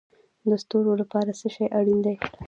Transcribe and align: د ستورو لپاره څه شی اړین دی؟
د 0.49 0.51
ستورو 0.63 0.91
لپاره 1.01 1.31
څه 1.39 1.47
شی 1.55 1.65
اړین 1.77 1.99
دی؟ 2.05 2.15